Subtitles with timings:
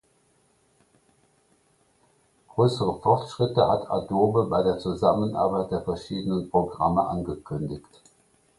[2.49, 7.85] Größere Fortschritte hat Adobe bei der Zusammenarbeit der verschiedenen Programme angekündigt.